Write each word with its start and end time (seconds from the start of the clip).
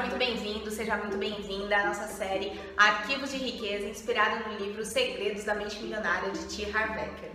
seja 0.00 0.16
muito 0.16 0.16
bem-vindo, 0.16 0.70
seja 0.70 0.96
muito 0.96 1.16
bem-vinda 1.18 1.76
à 1.76 1.86
nossa 1.88 2.06
série 2.06 2.58
Arquivos 2.76 3.30
de 3.30 3.36
Riqueza, 3.36 3.86
inspirada 3.86 4.48
no 4.48 4.56
livro 4.56 4.84
Segredos 4.84 5.44
da 5.44 5.54
Mente 5.54 5.78
Milionária 5.80 6.30
de 6.30 6.38
T. 6.44 6.64
Harv 6.74 6.96
Eker. 6.96 7.30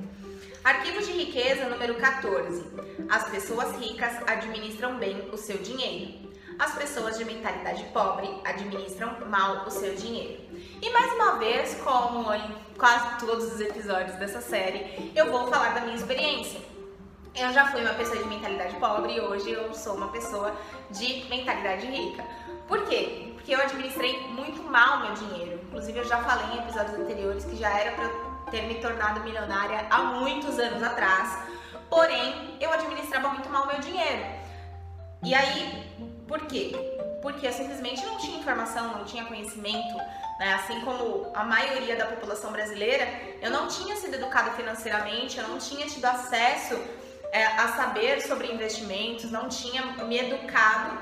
Arquivos 0.64 1.05
de 1.05 1.14
Riqueza 1.14 1.70
número 1.70 1.93
14. 1.96 2.66
As 3.07 3.30
pessoas 3.30 3.75
ricas 3.78 4.14
administram 4.25 4.98
bem 4.98 5.30
o 5.32 5.38
seu 5.38 5.57
dinheiro. 5.59 6.32
As 6.57 6.73
pessoas 6.73 7.20
de 7.20 7.25
mentalidade 7.25 7.84
pobre 7.93 8.28
administram 8.43 9.16
mal 9.27 9.68
o 9.68 9.70
seu 9.70 9.93
dinheiro. 9.93 10.41
E 10.82 10.89
mais 10.89 11.13
uma 11.13 11.38
vez, 11.38 11.75
como 11.84 12.34
em 12.34 12.55
quase 12.79 13.20
todos 13.20 13.54
os 13.54 13.61
episódios 13.61 14.18
dessa 14.18 14.41
série, 14.41 15.11
eu 15.16 15.32
vou 15.32 15.47
falar 15.47 15.75
da 15.75 15.82
minha 15.82 15.95
experiência. 15.97 16.75
Eu 17.38 17.52
já 17.52 17.65
fui 17.65 17.81
uma 17.81 17.93
pessoa 17.93 18.17
de 18.17 18.29
mentalidade 18.29 18.77
pobre 18.77 19.13
e 19.13 19.20
hoje 19.20 19.52
eu 19.52 19.73
sou 19.73 19.95
uma 19.95 20.07
pessoa 20.07 20.55
de 20.89 21.26
mentalidade 21.30 21.85
rica. 21.85 22.23
Por 22.66 22.85
quê? 22.85 23.34
Porque 23.34 23.53
eu 23.53 23.59
administrei 23.59 24.21
muito 24.30 24.63
mal 24.63 25.02
meu 25.02 25.13
dinheiro. 25.16 25.59
Inclusive, 25.67 25.99
eu 25.99 26.05
já 26.05 26.23
falei 26.23 26.55
em 26.55 26.59
episódios 26.59 26.98
anteriores 26.98 27.43
que 27.43 27.57
já 27.57 27.77
era 27.77 27.91
para 27.91 28.05
eu 28.05 28.45
ter 28.49 28.62
me 28.62 28.76
tornado 28.76 29.20
milionária 29.20 29.85
há 29.90 29.98
muitos 30.03 30.57
anos 30.57 30.81
atrás. 30.81 31.38
Porém, 31.90 32.57
eu 32.62 32.71
administrava 32.71 33.27
muito 33.27 33.49
mal 33.49 33.67
meu 33.67 33.79
dinheiro. 33.79 34.23
E 35.21 35.35
aí, 35.35 35.84
por 36.29 36.40
quê? 36.48 36.71
Porque 37.21 37.48
eu 37.48 37.52
simplesmente 37.52 38.05
não 38.05 38.17
tinha 38.17 38.40
informação, 38.40 38.98
não 38.98 39.04
tinha 39.04 39.26
conhecimento, 39.26 39.98
né? 40.40 40.54
Assim 40.54 40.79
como 40.81 41.31
a 41.35 41.43
maioria 41.43 41.98
da 41.98 42.05
população 42.05 42.54
brasileira, 42.54 43.05
eu 43.41 43.52
não 43.52 43.67
tinha 43.67 43.98
sido 43.98 44.13
educada 44.13 44.52
financeiramente, 44.52 45.38
eu 45.38 45.48
não 45.49 45.57
tinha 45.57 45.85
tido 45.85 46.05
acesso 46.05 46.79
a 47.44 47.67
saber 47.70 48.21
sobre 48.21 48.52
investimentos, 48.52 49.31
não 49.31 49.49
tinha 49.49 49.81
me 50.05 50.17
educado 50.17 50.98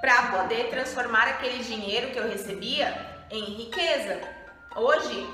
para 0.00 0.22
poder 0.30 0.70
transformar 0.70 1.28
aquele 1.28 1.62
dinheiro 1.62 2.10
que 2.10 2.18
eu 2.18 2.28
recebia 2.28 3.24
em 3.30 3.44
riqueza. 3.54 4.20
Hoje, 4.76 5.26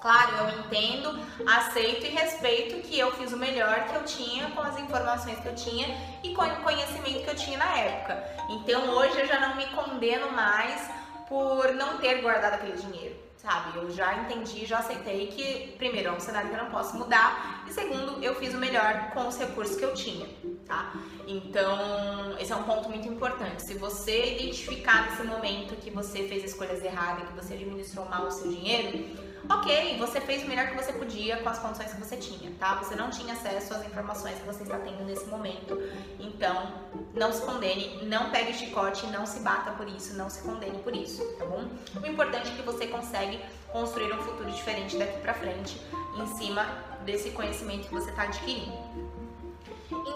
claro, 0.00 0.36
eu 0.36 0.60
entendo, 0.60 1.18
aceito 1.46 2.06
e 2.06 2.10
respeito 2.10 2.86
que 2.86 2.98
eu 2.98 3.12
fiz 3.12 3.32
o 3.32 3.36
melhor 3.36 3.86
que 3.86 3.94
eu 3.94 4.04
tinha 4.04 4.50
com 4.50 4.60
as 4.60 4.78
informações 4.78 5.38
que 5.40 5.46
eu 5.46 5.54
tinha 5.54 5.88
e 6.22 6.34
com 6.34 6.42
o 6.42 6.62
conhecimento 6.62 7.24
que 7.24 7.30
eu 7.30 7.36
tinha 7.36 7.58
na 7.58 7.78
época. 7.78 8.22
Então 8.50 8.90
hoje 8.90 9.18
eu 9.20 9.26
já 9.26 9.40
não 9.40 9.56
me 9.56 9.66
condeno 9.66 10.30
mais 10.32 10.90
por 11.28 11.74
não 11.74 11.98
ter 11.98 12.20
guardado 12.22 12.54
aquele 12.54 12.76
dinheiro 12.76 13.26
sabe? 13.36 13.78
Eu 13.78 13.90
já 13.90 14.14
entendi, 14.14 14.66
já 14.66 14.78
aceitei 14.78 15.28
que, 15.28 15.76
primeiro, 15.78 16.08
é 16.08 16.12
um 16.12 16.18
cenário 16.18 16.48
que 16.50 16.56
eu 16.56 16.64
não 16.64 16.70
posso 16.70 16.96
mudar, 16.96 17.64
e 17.68 17.72
segundo, 17.72 18.22
eu 18.22 18.34
fiz 18.34 18.52
o 18.52 18.58
melhor 18.58 19.10
com 19.12 19.28
os 19.28 19.38
recursos 19.38 19.76
que 19.76 19.84
eu 19.84 19.94
tinha, 19.94 20.26
tá? 20.66 20.92
Então, 21.26 22.36
esse 22.38 22.52
é 22.52 22.56
um 22.56 22.64
ponto 22.64 22.88
muito 22.88 23.08
importante. 23.08 23.62
Se 23.62 23.74
você 23.74 24.34
identificar 24.34 25.10
nesse 25.10 25.22
momento 25.22 25.76
que 25.76 25.90
você 25.90 26.26
fez 26.28 26.44
escolhas 26.44 26.82
erradas, 26.82 27.28
que 27.28 27.34
você 27.34 27.54
administrou 27.54 28.06
mal 28.06 28.26
o 28.26 28.30
seu 28.30 28.50
dinheiro, 28.50 29.26
ok, 29.48 29.96
você 29.98 30.20
fez 30.20 30.42
o 30.42 30.46
melhor 30.46 30.68
que 30.68 30.76
você 30.76 30.92
podia 30.92 31.36
com 31.38 31.48
as 31.48 31.58
condições 31.58 31.92
que 31.92 32.00
você 32.00 32.16
tinha, 32.16 32.50
tá? 32.58 32.74
Você 32.76 32.94
não 32.94 33.10
tinha 33.10 33.32
acesso 33.32 33.74
às 33.74 33.86
informações 33.86 34.38
que 34.38 34.46
você 34.46 34.62
está 34.62 34.78
tendo 34.78 35.04
nesse 35.04 35.26
momento, 35.26 35.80
então 36.18 36.72
não 37.14 37.32
se 37.32 37.42
condene, 37.42 38.04
não 38.04 38.30
pegue 38.30 38.52
chicote, 38.52 39.06
não 39.06 39.24
se 39.26 39.40
bata 39.40 39.72
por 39.72 39.88
isso, 39.88 40.14
não 40.16 40.28
se 40.28 40.42
condene 40.42 40.78
por 40.78 40.94
isso, 40.94 41.24
tá 41.38 41.44
bom? 41.46 41.68
O 42.02 42.06
importante 42.06 42.50
é 42.50 42.56
que 42.56 42.62
você 42.62 42.86
consegue 42.86 43.40
construir 43.72 44.12
um 44.12 44.22
futuro 44.22 44.50
diferente 44.50 44.96
daqui 44.96 45.20
para 45.20 45.34
frente, 45.34 45.80
em 46.16 46.26
cima 46.38 46.66
desse 47.04 47.30
conhecimento 47.30 47.88
que 47.88 47.94
você 47.94 48.10
está 48.10 48.22
adquirindo. 48.22 49.15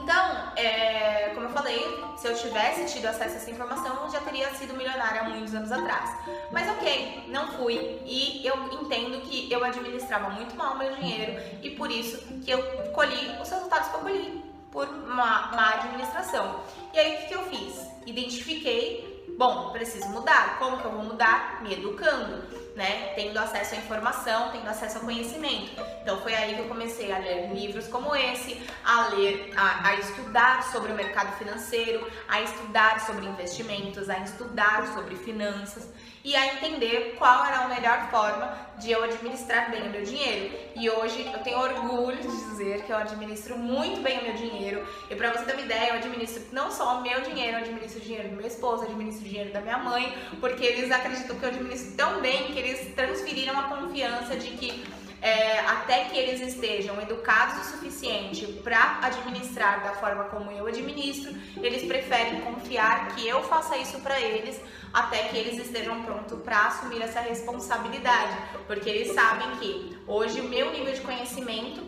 Então, 0.03 0.53
é, 0.57 1.31
como 1.35 1.47
eu 1.47 1.51
falei, 1.51 2.05
se 2.17 2.27
eu 2.27 2.35
tivesse 2.35 2.93
tido 2.93 3.07
acesso 3.07 3.35
a 3.35 3.37
essa 3.37 3.51
informação, 3.51 4.05
eu 4.05 4.11
já 4.11 4.21
teria 4.21 4.49
sido 4.55 4.75
milionária 4.75 5.23
há 5.23 5.25
muitos 5.25 5.55
anos 5.55 5.71
atrás. 5.71 6.17
Mas 6.51 6.69
ok, 6.69 7.25
não 7.29 7.49
fui. 7.53 8.01
E 8.05 8.45
eu 8.47 8.55
entendo 8.73 9.21
que 9.23 9.51
eu 9.53 9.63
administrava 9.65 10.31
muito 10.31 10.57
mal 10.57 10.75
o 10.75 10.79
meu 10.79 10.95
dinheiro 10.97 11.41
e 11.63 11.71
por 11.71 11.91
isso 11.91 12.19
que 12.43 12.51
eu 12.51 12.63
colhi 12.93 13.37
os 13.41 13.51
resultados 13.51 13.89
que 13.89 13.97
eu 13.97 14.01
colhi 14.01 14.45
por 14.71 14.91
má, 15.07 15.51
má 15.55 15.75
administração. 15.75 16.61
E 16.93 16.99
aí 16.99 17.15
o 17.15 17.19
que, 17.19 17.27
que 17.27 17.35
eu 17.35 17.43
fiz? 17.45 17.87
Identifiquei, 18.07 19.35
bom, 19.37 19.71
preciso 19.71 20.09
mudar. 20.09 20.59
Como 20.59 20.79
que 20.79 20.85
eu 20.85 20.93
vou 20.93 21.03
mudar? 21.03 21.63
Me 21.63 21.75
educando 21.75 22.61
né, 22.81 23.13
tendo 23.15 23.39
acesso 23.39 23.75
à 23.75 23.79
informação, 23.79 24.51
tendo 24.53 24.69
acesso 24.69 24.99
ao 24.99 25.05
conhecimento. 25.05 25.81
Então 26.03 26.21
foi 26.23 26.30
aí 26.51 26.57
que 26.57 26.63
eu 26.63 26.69
comecei 26.69 27.11
a 27.13 27.19
ler 27.19 27.53
livros 27.55 27.87
como 27.89 28.15
esse, 28.15 28.61
a 28.85 29.09
ler, 29.09 29.53
a, 29.57 29.89
a 29.89 29.95
estudar 29.95 30.63
sobre 30.65 30.93
o 30.93 30.95
mercado 30.95 31.37
financeiro, 31.39 32.07
a 32.29 32.43
estudar 32.43 33.01
sobre 33.01 33.27
investimentos, 33.27 34.11
a 34.11 34.19
estudar 34.19 34.87
sobre 34.95 35.17
finanças 35.17 35.89
e 36.23 36.37
a 36.37 36.55
entender 36.55 37.15
qual 37.19 37.47
era 37.47 37.61
a 37.61 37.69
melhor 37.69 38.11
forma 38.11 38.55
de 38.79 38.91
eu 38.91 39.03
administrar 39.03 39.71
bem 39.71 39.83
o 39.83 39.91
meu 39.91 40.03
dinheiro. 40.03 40.55
E 40.77 40.91
hoje 40.91 41.31
eu 41.33 41.39
tenho 41.41 41.59
orgulho 41.59 42.17
de 42.19 42.29
dizer 42.29 42.83
que 42.85 42.93
eu 42.93 42.97
administro 42.97 43.57
muito 43.57 44.03
bem 44.03 44.19
o 44.19 44.23
meu 44.25 44.35
dinheiro. 44.35 44.87
E 45.11 45.15
para 45.15 45.33
você 45.33 45.45
ter 45.45 45.55
uma 45.55 45.63
ideia, 45.63 45.91
eu 45.91 45.95
administro 45.95 46.43
não 46.53 46.71
só 46.71 46.99
o 46.99 47.03
meu 47.03 47.23
dinheiro, 47.23 47.53
eu 47.53 47.59
administro 47.59 48.01
o 48.01 48.03
dinheiro 48.03 48.29
do 48.29 48.37
meu 48.37 48.47
esposo, 48.47 48.83
eu 48.83 48.89
administro 48.89 49.25
o 49.25 49.29
dinheiro 49.29 49.53
da 49.53 49.61
minha 49.63 49.79
mãe, 49.79 50.15
porque 50.41 50.65
eles 50.65 50.91
acreditam 50.91 51.37
que 51.37 51.43
eu 51.43 51.49
administro 51.49 51.97
tão 51.97 52.21
bem 52.21 52.47
que 52.47 52.59
eles 52.59 52.95
transferiram 52.95 53.59
a 53.59 53.63
confiança 53.65 54.37
de 54.37 54.51
que 54.51 54.85
é, 55.23 55.61
até 55.61 56.05
que 56.05 56.17
eles 56.17 56.41
estejam 56.41 57.01
educados 57.01 57.67
o 57.67 57.71
suficiente 57.73 58.47
para 58.65 59.01
administrar 59.03 59.83
da 59.83 59.93
forma 59.95 60.25
como 60.25 60.51
eu 60.51 60.67
administro, 60.67 61.35
eles 61.57 61.85
preferem 61.85 62.41
confiar 62.41 63.15
que 63.15 63.27
eu 63.27 63.43
faça 63.43 63.77
isso 63.77 64.01
para 64.01 64.19
eles 64.21 64.61
até 64.93 65.25
que 65.25 65.37
eles 65.37 65.59
estejam 65.65 66.03
prontos 66.03 66.41
para 66.43 66.67
assumir 66.67 67.03
essa 67.03 67.21
responsabilidade, 67.21 68.37
porque 68.67 68.89
eles 68.89 69.15
sabem 69.15 69.51
que 69.57 69.99
hoje 70.07 70.41
o 70.41 70.49
meu 70.49 70.73
nível 70.73 70.93
de 70.93 71.01
conhecimento 71.01 71.83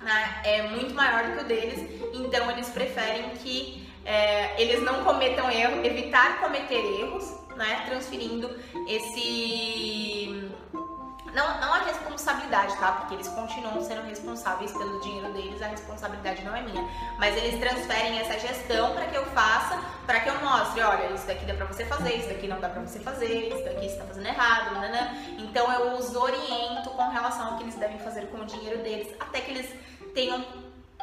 né, 0.00 0.40
é 0.44 0.62
muito 0.62 0.94
maior 0.94 1.24
do 1.24 1.36
que 1.36 1.44
o 1.44 1.44
deles, 1.44 1.80
então 2.12 2.50
eles 2.50 2.68
preferem 2.70 3.30
que 3.36 3.86
é, 4.04 4.60
eles 4.60 4.82
não 4.82 5.04
cometam 5.04 5.50
erro, 5.50 5.84
evitar 5.84 6.40
cometer 6.40 6.74
erros, 7.00 7.32
né, 7.56 7.84
transferindo 7.86 8.50
esse 8.88 10.50
não, 11.34 11.60
não 11.60 11.74
a 11.74 11.78
responsabilidade, 11.78 12.76
tá? 12.76 12.92
Porque 12.92 13.14
eles 13.14 13.28
continuam 13.28 13.82
sendo 13.82 14.02
responsáveis 14.06 14.72
pelo 14.72 15.00
dinheiro 15.00 15.32
deles, 15.32 15.60
a 15.60 15.66
responsabilidade 15.66 16.44
não 16.44 16.54
é 16.54 16.62
minha. 16.62 16.88
Mas 17.18 17.36
eles 17.36 17.58
transferem 17.58 18.20
essa 18.20 18.38
gestão 18.38 18.94
para 18.94 19.06
que 19.06 19.16
eu 19.16 19.26
faça, 19.26 19.80
para 20.06 20.20
que 20.20 20.28
eu 20.28 20.40
mostre, 20.40 20.80
olha, 20.82 21.12
isso 21.12 21.26
daqui 21.26 21.44
dá 21.44 21.54
pra 21.54 21.66
você 21.66 21.84
fazer, 21.84 22.14
isso 22.14 22.28
daqui 22.28 22.46
não 22.46 22.60
dá 22.60 22.68
pra 22.68 22.80
você 22.80 23.00
fazer, 23.00 23.48
isso 23.48 23.64
daqui 23.64 23.88
você 23.88 23.96
tá 23.96 24.04
fazendo 24.04 24.26
errado, 24.26 24.74
nanã. 24.74 25.10
Então 25.38 25.72
eu 25.72 25.94
os 25.98 26.14
oriento 26.14 26.90
com 26.90 27.08
relação 27.10 27.48
ao 27.48 27.56
que 27.56 27.64
eles 27.64 27.74
devem 27.74 27.98
fazer 27.98 28.26
com 28.28 28.38
o 28.38 28.44
dinheiro 28.44 28.82
deles, 28.82 29.12
até 29.18 29.40
que 29.40 29.50
eles 29.50 29.68
tenham 30.14 30.44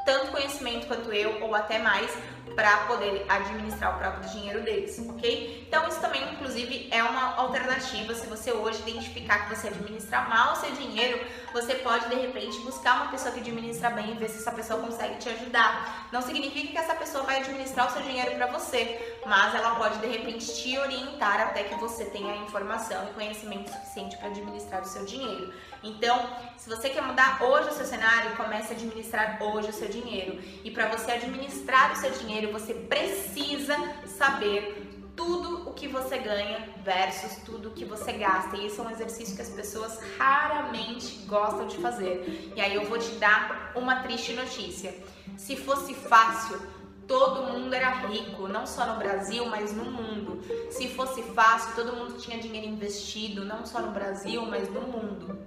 tanto 0.06 0.32
conhecimento 0.32 0.88
quanto 0.88 1.12
eu, 1.12 1.42
ou 1.42 1.56
até 1.56 1.80
mais, 1.80 2.12
para 2.56 2.78
poder 2.86 3.26
administrar 3.30 3.96
o 3.96 4.00
próprio 4.00 4.30
dinheiro 4.30 4.62
deles, 4.62 5.00
ok? 5.08 5.66
Então 5.68 5.88
isso 5.88 6.02
também, 6.02 6.22
inclusive, 6.34 6.90
é 6.92 7.04
uma 7.04 7.36
alternativa. 7.36 8.14
Se 8.14 8.28
você 8.28 8.52
hoje 8.52 8.82
identificar 8.82 9.46
que 9.48 9.56
você 9.56 9.68
administra 9.68 10.22
mal 10.22 10.54
o 10.54 10.56
seu 10.58 10.72
dinheiro, 10.72 11.20
você 11.54 11.76
pode 11.76 12.10
de 12.10 12.16
repente 12.16 12.60
buscar 12.60 13.02
uma 13.02 13.12
pessoa 13.12 13.32
que 13.32 13.40
administra 13.40 13.90
bem 13.90 14.12
e 14.12 14.14
ver 14.16 14.30
se 14.30 14.40
essa 14.40 14.52
pessoa 14.52 14.82
consegue 14.82 15.16
te 15.16 15.30
ajudar. 15.30 16.10
Não 16.12 16.22
significa 16.22 16.72
que 16.72 16.78
essa 16.78 16.96
pessoa 16.96 17.24
vai 17.24 17.38
administrar 17.38 17.88
o 17.88 17.92
seu 17.92 18.02
dinheiro 18.02 18.36
para 18.36 18.48
você, 18.48 19.20
mas 19.26 19.54
ela 19.56 19.76
pode 19.76 20.00
de 20.00 20.08
repente 20.08 20.54
te 20.54 20.78
orientar 20.78 21.42
até 21.42 21.64
que 21.64 21.76
você 21.76 22.06
tenha 22.06 22.36
informação 22.38 23.08
e 23.10 23.14
conhecimento 23.14 23.72
suficiente 23.72 24.18
para 24.18 24.28
administrar 24.28 24.82
o 24.82 24.86
seu 24.86 25.06
dinheiro. 25.06 25.54
Então, 25.84 26.30
se 26.58 26.70
você 26.70 26.90
quer 26.90 27.02
mudar 27.02 27.42
hoje 27.42 27.70
o 27.70 27.74
seu 27.74 27.86
cenário, 27.86 28.36
comece 28.36 28.74
a 28.74 28.76
administrar 28.76 29.42
hoje 29.42 29.70
o 29.70 29.74
seu 29.74 29.88
dinheiro. 29.92 30.40
E 30.64 30.72
para 30.72 30.88
você 30.88 31.12
administrar 31.12 31.92
o 31.92 31.96
seu 31.96 32.12
dinheiro, 32.12 32.52
você 32.52 32.74
precisa 32.74 33.76
saber 34.08 34.92
tudo 35.16 35.70
o 35.70 35.74
que 35.74 35.88
você 35.88 36.18
ganha 36.18 36.68
versus 36.84 37.44
tudo 37.44 37.70
o 37.70 37.72
que 37.72 37.86
você 37.86 38.14
gasta. 38.14 38.58
E 38.58 38.66
esse 38.66 38.80
é 38.80 38.84
um 38.84 38.90
exercício 38.90 39.36
que 39.36 39.42
as 39.42 39.50
pessoas 39.50 40.00
raramente 40.18 41.18
gostam 41.28 41.68
de 41.68 41.78
fazer. 41.78 42.52
E 42.56 42.62
aí 42.62 42.74
eu 42.74 42.86
vou 42.86 42.98
te 42.98 43.12
dar 43.16 43.72
uma 43.76 44.02
triste 44.02 44.34
notícia. 44.34 44.96
Se 45.38 45.56
fosse 45.56 45.94
fácil, 45.94 46.60
todo 47.08 47.44
mundo 47.52 47.74
era 47.74 47.90
rico, 48.08 48.48
não 48.48 48.66
só 48.66 48.86
no 48.86 48.98
Brasil, 48.98 49.46
mas 49.46 49.74
no 49.74 49.86
mundo. 49.86 50.42
Se 50.72 50.88
fosse 50.88 51.22
fácil, 51.22 51.76
todo 51.76 51.96
mundo 51.96 52.18
tinha 52.18 52.40
dinheiro 52.40 52.68
investido, 52.68 53.44
não 53.44 53.66
só 53.66 53.82
no 53.82 53.92
Brasil, 53.92 54.44
mas 54.46 54.70
no 54.70 54.82
mundo 54.82 55.38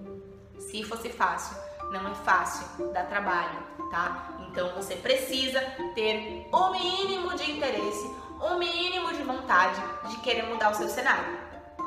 se 0.58 0.82
fosse 0.82 1.08
fácil. 1.08 1.56
Não 1.94 2.11
é 2.11 2.14
fácil, 2.17 2.91
dá 2.93 3.05
trabalho, 3.05 3.56
tá? 3.88 4.31
Então 4.49 4.75
você 4.75 4.96
precisa 4.96 5.61
ter 5.94 6.49
o 6.52 6.70
mínimo 6.70 7.35
de 7.37 7.52
interesse, 7.52 8.11
o 8.41 8.58
mínimo 8.58 9.12
de 9.12 9.23
vontade 9.23 9.81
de 10.08 10.17
querer 10.17 10.43
mudar 10.43 10.73
o 10.73 10.75
seu 10.75 10.88
cenário, 10.88 11.38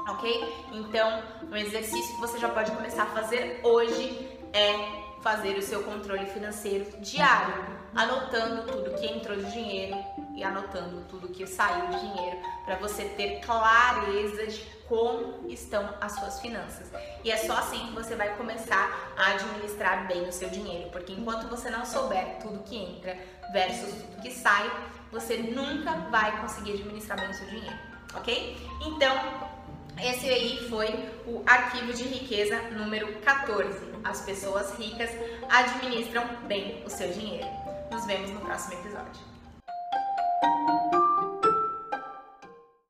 ok? 0.07 0.65
Então, 0.71 1.21
um 1.51 1.57
exercício 1.57 2.15
que 2.15 2.21
você 2.21 2.39
já 2.39 2.47
pode 2.47 2.71
começar 2.71 3.03
a 3.03 3.07
fazer 3.07 3.59
hoje 3.63 4.39
é 4.53 5.21
fazer 5.21 5.57
o 5.57 5.61
seu 5.61 5.83
controle 5.83 6.25
financeiro 6.27 6.85
diário. 7.01 7.77
anotando 7.93 8.71
tudo 8.71 8.95
que 8.99 9.07
entrou 9.07 9.35
de 9.35 9.51
dinheiro 9.51 9.97
e 10.37 10.43
anotando 10.43 11.03
tudo 11.09 11.27
que 11.29 11.45
saiu 11.47 11.87
de 11.87 11.99
dinheiro 11.99 12.37
para 12.63 12.75
você 12.75 13.05
ter 13.05 13.41
clareza 13.41 14.45
de 14.45 14.77
como 14.87 15.49
estão 15.49 15.95
as 15.99 16.13
suas 16.13 16.39
finanças. 16.39 16.87
E 17.23 17.31
é 17.31 17.37
só 17.37 17.57
assim 17.57 17.87
que 17.87 17.93
você 17.93 18.15
vai 18.15 18.37
começar 18.37 19.13
a 19.17 19.31
administrar 19.31 20.07
bem 20.07 20.21
o 20.29 20.31
seu 20.31 20.49
dinheiro, 20.49 20.89
porque 20.91 21.11
enquanto 21.11 21.49
você 21.49 21.71
não 21.71 21.83
souber 21.83 22.37
tudo 22.39 22.63
que 22.63 22.77
entra 22.77 23.17
versus 23.51 23.95
tudo 23.95 24.21
que 24.21 24.31
sai, 24.31 24.71
você 25.11 25.37
nunca 25.37 25.91
vai 26.11 26.39
conseguir 26.39 26.73
administrar 26.73 27.19
bem 27.19 27.29
o 27.29 27.33
seu 27.33 27.47
dinheiro, 27.47 27.77
ok? 28.15 28.57
Então, 28.85 29.15
esse 29.99 30.29
aí 30.29 30.69
foi 30.69 30.87
o 31.25 31.41
arquivo 31.47 31.91
de 31.91 32.03
riqueza 32.03 32.61
número 32.71 33.19
14. 33.21 33.97
As 34.03 34.21
pessoas 34.21 34.77
ricas 34.77 35.09
administram 35.49 36.23
bem 36.43 36.83
o 36.85 36.89
seu 36.89 37.11
dinheiro. 37.11 37.47
Nos 37.91 38.05
vemos 38.05 38.29
no 38.29 38.39
próximo 38.41 38.73
episódio. 38.73 39.36